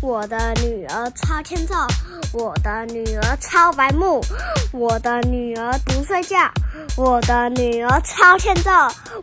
[0.00, 1.74] 我的女儿超欠揍，
[2.32, 4.22] 我的女儿超白目，
[4.72, 6.36] 我的女儿不睡觉，
[6.96, 8.70] 我的女儿超欠揍。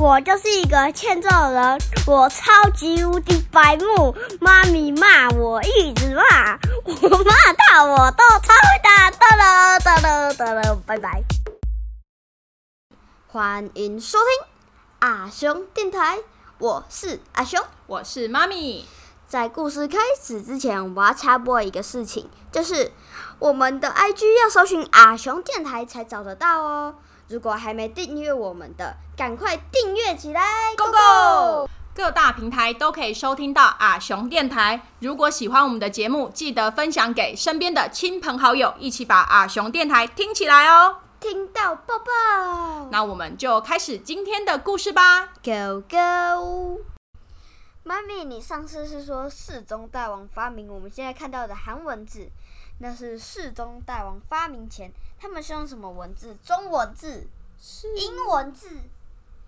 [0.00, 4.16] 我就是一个欠揍人，我超级无敌白目。
[4.40, 9.10] 妈咪骂我一直骂，我骂到我都超会打。
[9.10, 11.22] 哒了哒了哒了，拜拜。
[13.26, 14.48] 欢迎收听
[15.00, 16.18] 阿雄电台，
[16.56, 17.62] 我是阿雄。
[17.86, 18.86] 我是妈咪。
[19.32, 22.92] 在故事开始之前，我要插播一个事情，就是
[23.38, 26.96] 我们的 IG 要搜寻阿雄电台才找得到哦。
[27.28, 30.42] 如果还没订阅我们的，赶快订阅起来
[30.76, 31.70] ，Go Go！
[31.94, 34.82] 各大平台都可以收听到阿雄电台。
[34.98, 40.98] 如果喜欢我们的节目，记得分享给身边的亲朋好友，一起把阿雄电台听起来哦。
[41.18, 42.88] 听到抱抱。
[42.90, 46.91] 那我们就开始今天的故事吧，Go Go！
[47.84, 52.28] 妈咪，你上次是说世宗大王发明我们现在看到的韩文字，
[52.78, 56.36] 那是世宗大王发明前，他们是用什么文字？
[56.44, 57.26] 中文字、
[57.96, 58.68] 英文字、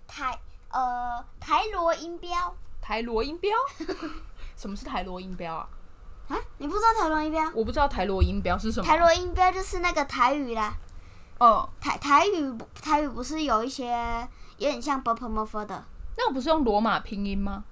[0.05, 0.37] 台
[0.69, 2.55] 呃台罗音标？
[2.81, 3.51] 台罗音标？
[4.57, 5.69] 什么是台罗音标啊？
[6.27, 7.49] 啊，你不知道台罗音标？
[7.53, 8.85] 我不知道台罗音标是什么。
[8.85, 10.75] 台罗音标就是那个台语啦。
[11.39, 14.27] 哦，台台语台语不是有一些
[14.57, 15.85] 有点像 b p m f 的？
[16.17, 17.63] 那不是用罗马拼音吗？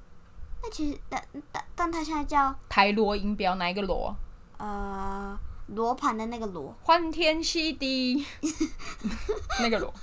[0.64, 4.16] 那其实，但但但它现在叫台罗音标，哪一个罗？
[4.58, 6.73] 呃，罗盘的那个罗。
[6.81, 8.25] 欢天喜地，
[9.59, 9.94] 那个罗。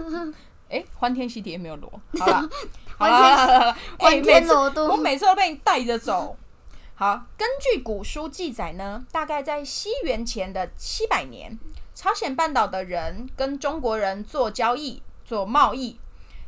[0.70, 2.00] 哎，欢天喜地也没有罗。
[2.18, 2.48] 好了，
[2.96, 4.86] 好了，欢天罗都。
[4.86, 6.36] 我每次都被你带着走。
[6.94, 11.58] 好，根据古书记载呢，大概在西元前的七百年，
[11.94, 16.00] 朝鲜半岛的人跟中国人做交易、做贸易。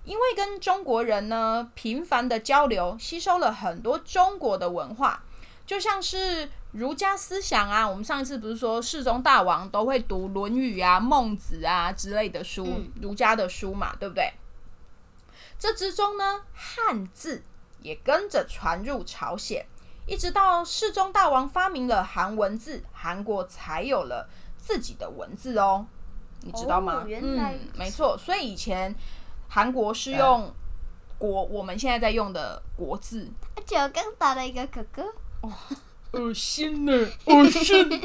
[0.04, 5.22] 因为跟中国人呢频繁的交流，吸收了很多中国的文化，
[5.66, 7.86] 就像是儒家思想啊。
[7.86, 12.66] 我们上一次不是说世宗大王都会读《论语》啊、《孟子》啊之类的书，
[13.00, 14.32] 儒家的书嘛，对不对？
[15.58, 17.44] 这之中呢，汉字
[17.82, 19.66] 也跟着传入朝鲜，
[20.06, 25.86] 一直到世宗大王发明了韩文字，韩国才有了自己的文字哦。
[26.40, 27.04] 你知道吗？
[27.06, 28.16] 嗯，没错。
[28.16, 28.96] 所以以前。
[29.52, 30.54] 韩国是用
[31.18, 33.28] 国我们现在在用的国字。
[33.56, 35.02] 而且我刚打了一个哥哥。
[35.40, 35.52] 哦，
[36.12, 36.92] 恶心呢，
[37.26, 37.88] 恶心。
[37.90, 37.98] 为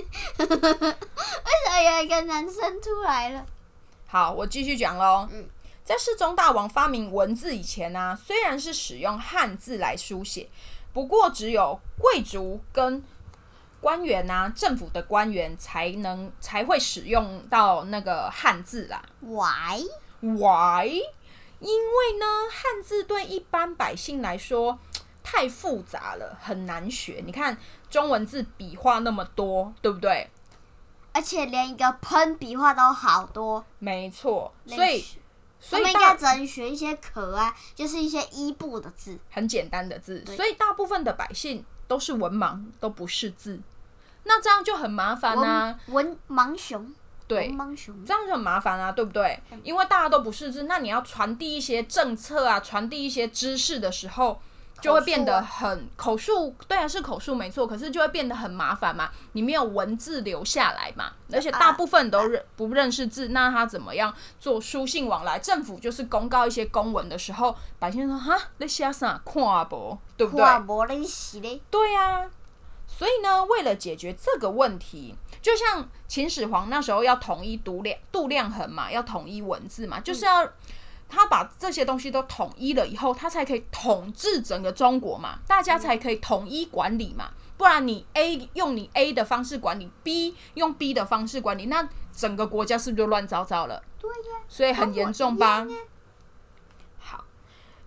[0.44, 3.46] 什么有一个男生出来了？
[4.08, 5.30] 好，我继续讲喽。
[5.32, 5.48] 嗯，
[5.84, 10.50] 在世宗大王发明文字以前呢，虽然是使用汉字来书写，
[10.94, 13.04] 不过只有贵族跟
[13.80, 19.04] 官员啊，政府的官员才能才会使用到那个汉字啦。
[19.22, 21.02] Why？Why？
[21.60, 24.78] 因为呢，汉字对一般百姓来说
[25.24, 27.24] 太复杂了，很难学。
[27.26, 27.58] 你看
[27.90, 30.30] 中文字笔画那么多，对不对？
[31.14, 33.66] 而且连一个喷笔画都好多。
[33.80, 35.04] 没错，所以
[35.60, 40.24] 所以应该只能学一些可啊，就是一些一部的字，很简单的字。
[40.26, 43.60] 所以大部分的百姓都是文盲，都不识字。
[44.26, 46.94] 那这样就很麻烦啊，文盲熊。
[47.28, 47.48] 对，
[48.06, 49.40] 这样就很麻烦啊，对不对？
[49.64, 54.40] 因为大家都不识字，那你要传递一些政策啊，传递一些知识的时候，
[54.80, 56.56] 就会变得很口述。
[56.68, 59.10] 对啊，是口述没错，可是就会变得很麻烦嘛。
[59.32, 65.40] 你没有文字留下来嘛，而且大部分都认不认识字，那他怎么样做书信往来？
[65.40, 69.98] 政府就是公告一些公文的时候，百姓说哈，那写啥看不？
[70.16, 70.96] 对不对？
[70.98, 71.60] 你是嘞？
[71.72, 72.30] 对呀。
[72.88, 80.44] 所以呢，为了解决这个问题，就像秦始皇那时候要统一度量度量衡嘛，要统一文字嘛，就是要
[81.08, 87.30] 他把这些东西都统一了以后，他才可以统治整个中国嘛，大家才可以统一管理嘛。
[87.58, 93.84] 不然你 A 用你 A 的方式管理，B 用 B 的方式管理，那整个国家是不是就乱糟糟了？
[94.00, 95.64] 对呀，所以很严重吧。
[96.98, 97.24] 好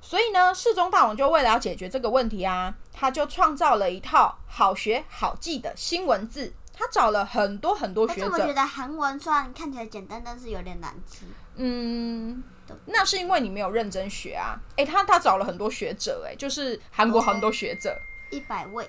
[0.01, 6.55] 所以呢，世宗大王就为了要解决这个问题啊，他就创造了一套好学好记的新文字。
[6.79, 8.29] 他找了很多很多学者。
[8.29, 11.27] 我觉得韩文虽然看起来简单，但是有点难记。
[11.57, 12.43] 嗯，
[12.87, 14.59] 那是因为你没有认真学啊。
[14.77, 18.89] 哎，他他找了很多学者，哎，就是韩国很多学者，一百位，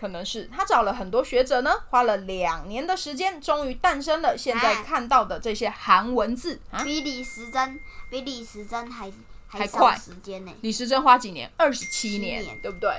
[0.00, 6.60] 可能是他找了很多学者呢，花了两年的时间，终于诞生了现在看到的这些韩文字。
[6.82, 7.78] 比李时珍，
[8.10, 9.12] 比李时珍还。
[9.50, 10.52] 还快时间呢？
[10.60, 11.50] 李时珍花几年？
[11.56, 12.90] 二十七年，对不对？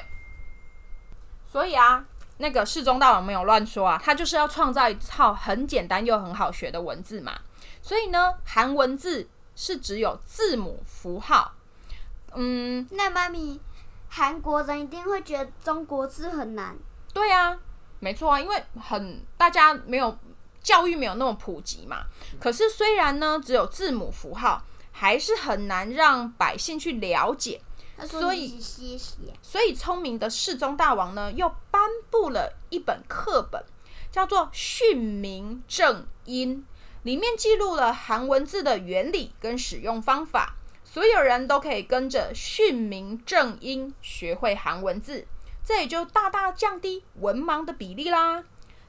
[1.45, 2.03] 所以啊，
[2.41, 7.37] 那个世宗大王没有乱说啊，他就是要创造一套很简单又很好学的文字嘛。
[7.81, 11.53] 所以呢，韩文字是只有字母符号。
[12.33, 13.59] 嗯，那妈咪，
[14.07, 16.77] 韩国人一定会觉得中国字很难。
[17.13, 17.57] 对啊，
[17.99, 20.17] 没错啊，因为很大家没有
[20.61, 22.03] 教育没有那么普及嘛。
[22.39, 27.61] 可是虽然呢只有字母符号，还是很难让百姓去了解。
[28.07, 28.59] 所以。
[29.41, 33.63] 所以聪明的世宗大王呢，又颁布了一本课本，
[34.11, 36.65] 叫做《训民正音》，
[37.03, 45.25] 里面记录了韩文字的原理跟使用方法，所有人都可以跟着训民正音学会韩文字，
[45.65, 48.43] 这也就大大降低文盲的比例啦。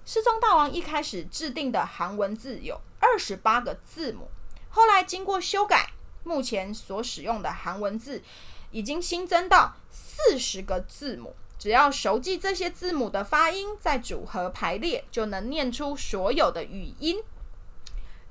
[0.04, 4.28] 世宗大王一开始制定的韩文字有二十八个字母，
[4.68, 5.92] 后来经过修改，
[6.24, 8.22] 目前所使用的韩文字。
[8.70, 17.22] 已经新增到四十个字母，只要熟记这些字母的发音，再组合排列，就能念出所有的语音。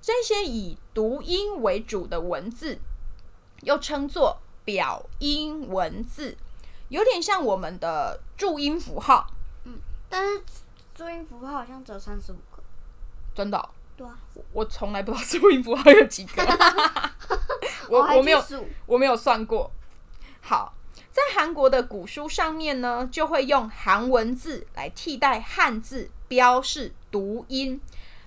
[0.01, 2.79] 这些以读音为主的文字，
[3.63, 6.37] 又称作表音文字，
[6.87, 9.27] 有点像我们的注音符号。
[9.65, 9.77] 嗯，
[10.09, 10.41] 但是
[10.95, 12.63] 注音符号好像只有三十五个。
[13.35, 13.69] 真的？
[13.97, 14.17] 对啊。
[14.53, 16.41] 我从来不知道注音符号有几个。
[17.89, 18.41] 我我没有，
[18.85, 19.69] 我没有算过。
[20.41, 20.73] 好，
[21.11, 27.79] 在韩国的古书上面呢，就会用韩文字来替代汉字标示读音。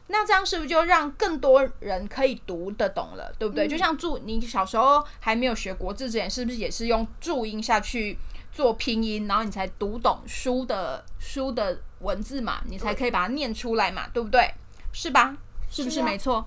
[0.08, 3.32] 那这样是不是就让更多人可以读得懂了？
[3.38, 3.66] 对不对？
[3.66, 8.18] 就像注，你小时候还没有学国字之前，是不是也是用注音下去
[8.52, 12.60] 做拼音，然后你才读懂书的书的文字嘛？
[12.66, 14.06] 你才可以把它念出来嘛？
[14.12, 14.52] 对不对？
[14.92, 15.34] 是吧？
[15.70, 16.46] 是不是没错？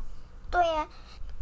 [0.52, 0.88] 对呀。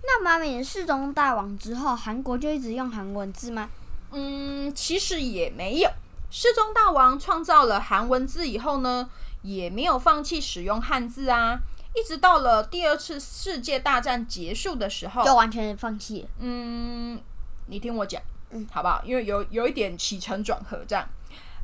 [0.05, 3.69] 那妈咪世宗大王之后，韩国就一直用韩文字吗？
[4.13, 5.89] 嗯，其实也没有。
[6.29, 9.09] 世宗大王创造了韩文字以后呢，
[9.41, 11.59] 也没有放弃使用汉字啊。
[11.95, 16.27] 一直到了第二次世界大战结束的时候，就完全放弃。
[16.39, 17.21] 嗯，
[17.67, 18.19] 你听我讲，
[18.49, 19.03] 嗯，好不好？
[19.05, 21.07] 因为有有一点起承转合这样。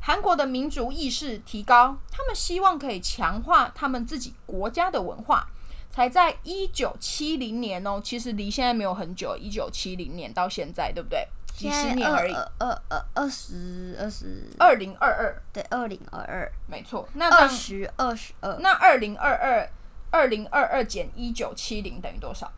[0.00, 5.48] 韩国的民族意识提高，他们希望可以强化他们自己国家的文化，
[5.90, 11.26] 才在一九七零年哦，其实离现在没有很久，一九七零年到现在，对不对？
[11.52, 17.08] 几十年而已，二二二十二十二零二二，对，二零二二，没错。
[17.14, 19.70] 那二十二十二，那二零二二
[20.10, 22.50] 二零二二减一九七零等于多少？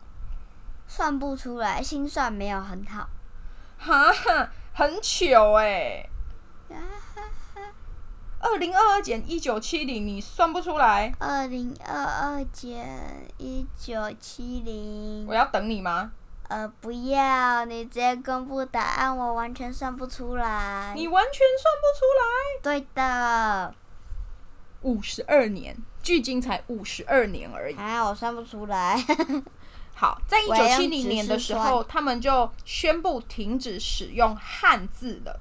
[0.87, 3.09] 算不出来，心算没有很好。
[3.77, 4.11] 哈，
[4.73, 6.07] 很糗哎！
[8.39, 11.13] 二零二二减一九七零，你算不出来？
[11.19, 16.11] 二零二二减一九七零，我要等你吗？
[16.49, 20.93] 呃，不要，你直接公布答案，我完全算不出来。
[20.95, 22.23] 你完全算不出来？
[22.61, 23.73] 对的，
[24.81, 27.75] 五十二年，距今才五十二年而已。
[27.75, 28.95] 哎，我算不出来。
[29.95, 35.39] 好，在一九七零年的时候，他们就宣布停止使用汉字了，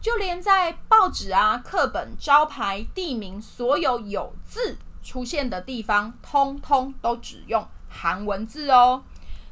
[0.00, 9.02] 就连在报纸啊、课本、招牌、地名，所有有字出现的地方，通通都只用韩文字哦。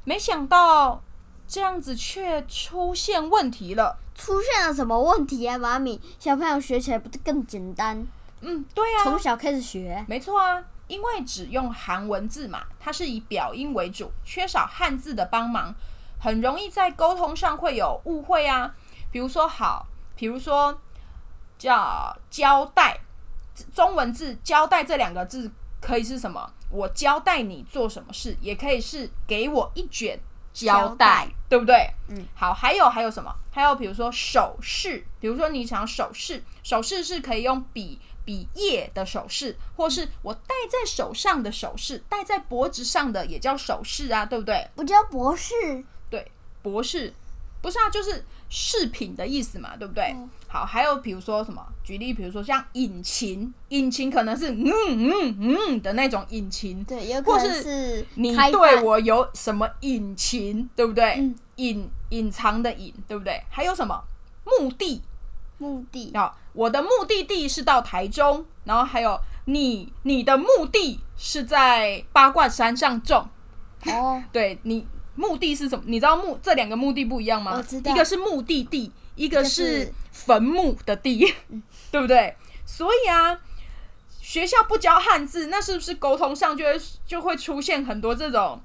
[0.04, 1.02] 没想到
[1.46, 3.98] 这样子却出现问题了。
[4.14, 5.98] 出现了什么问题啊，妈咪？
[6.18, 8.06] 小朋友学起来不是更简单？
[8.42, 10.04] 嗯，对啊，从小开始学。
[10.06, 15.74] 没错啊，因为只用韩文字嘛，它是以表音为主，缺少汉字的帮忙，
[16.18, 18.74] 很容易在沟通上会有误会啊。
[19.10, 20.78] 比如说，好，比如说
[21.58, 23.00] 叫交代，
[23.74, 25.50] 中文字“交代”这两个字
[25.80, 26.52] 可以是什么？
[26.70, 30.18] 我交代你做什么事，也可以是给我一卷
[30.52, 31.90] 胶带，对不对？
[32.08, 33.34] 嗯，好，还有还有什么？
[33.50, 44.68] 还有比如说手势，比如说你想手势，手势是可以用笔笔叶的手势，或是我戴在手上的首饰，戴在脖子上的也叫首饰啊，对不对？
[44.74, 45.54] 不叫博士，
[46.08, 46.30] 对，
[46.62, 47.12] 博士
[47.60, 50.14] 不是啊，就是饰品的意思嘛，对不对？
[50.52, 51.64] 好，还有比如说什么？
[51.84, 61.32] 举例，比如说像引擎，引擎可能是嗯嗯嗯的那种引擎，对，有可能是你对我有什么引擎，对不对？
[61.54, 63.40] 隐隐藏的隐，对不对？
[63.48, 64.02] 还有什么
[64.44, 65.00] 目的？
[65.58, 73.28] 目的啊，我的目的地是到台中，然后还有你你的目的是在八卦山上种
[73.86, 75.84] 哦，对你目的是什么？
[75.86, 77.54] 你知道目这两个目的不一样吗？
[77.56, 79.92] 我知道，一个是目的地，一个是。
[80.12, 81.34] 坟墓的地，
[81.90, 82.36] 对不对？
[82.66, 83.38] 所以啊，
[84.20, 88.60] 学校不教汉字，那是不是沟通上就会就会出现很多这种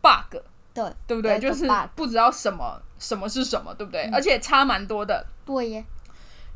[0.00, 0.36] bug？
[0.72, 1.38] 对，对不对？
[1.38, 4.10] 就是不知道什么什么是什么，对不对？
[4.12, 5.26] 而且差蛮多的。
[5.44, 5.84] 对耶。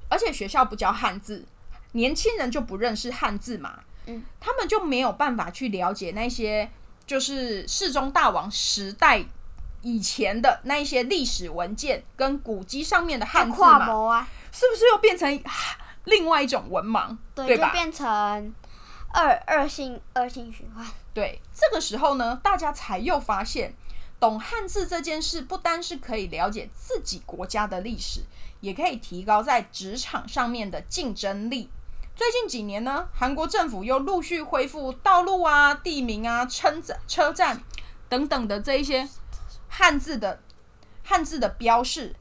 [0.09, 1.45] 而且学校不教汉字，
[1.93, 3.81] 年轻人就不认识汉字嘛。
[4.07, 4.25] 嗯。
[4.41, 6.69] 他们就没有办法去了解那些
[7.07, 9.25] 就是世宗大王时代。
[9.83, 15.43] 以前的那一些历史文件跟古籍上面的汉字嘛，是不是又变成
[16.05, 17.17] 另外一种文盲？
[17.35, 18.07] 对，就变成
[19.13, 20.87] 二恶性恶性循环。
[21.15, 23.75] 对，这个时候呢，大家才又发现，
[24.21, 28.23] 懂汉字这件事不单是可以了解自己国家的历史，
[28.61, 31.71] 也可以提高在职场上面的竞争力。
[32.17, 37.63] 最近几年呢，韩国政府又陆续恢复道路啊、地名啊、车站、车站
[38.09, 39.09] 等等的这一些
[39.69, 40.41] 汉字的
[41.05, 42.15] 汉字的标示，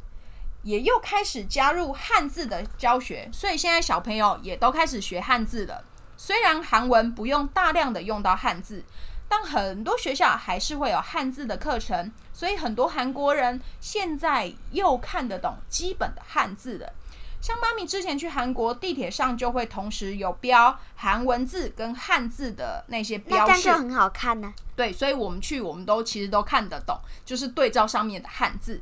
[0.64, 5.84] 也又开始加入汉字的教学，所以现在小朋友也都开始学汉字了。
[6.16, 8.84] 虽然韩文不用大量的用到汉字，
[9.30, 16.94] 但很多学校还是会有汉字的课程，所以很多韩国人现在又看得懂基本的汉字了。
[17.40, 28.82] 像妈咪之前去韩国地铁上就会同时有标韩文字跟汉字的那些那这标示样就，很好看呢、对，所以我们去我们都其实都看得懂，就是对照上面的汉字。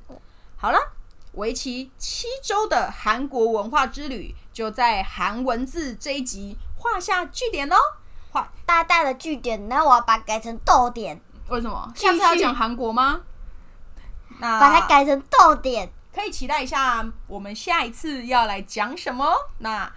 [0.56, 0.80] 好了，
[1.34, 7.76] 为期七周的韩国文化之旅就在韩文字这一集画下句点喽。
[8.32, 11.92] 画大大的句点，然后我要把它改成逗点，为什么？
[11.96, 13.22] 下次要讲韩国吗？
[14.40, 15.90] 那把它改成逗点。
[16.16, 19.36] 可以期待一下，我们下一次要来讲什么？
[19.58, 19.92] 那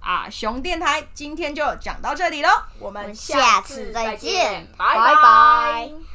[0.00, 6.13] 啊，熊电台今天就讲到这里喽，我们下次次再见拜拜。